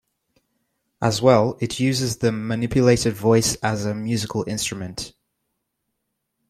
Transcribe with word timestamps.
As 0.99 1.21
well, 1.21 1.59
it 1.61 1.79
uses 1.79 2.17
the 2.17 2.31
manipulated 2.31 3.13
voice 3.13 3.53
as 3.57 3.85
a 3.85 3.93
musical 3.93 4.43
instrument. 4.49 5.13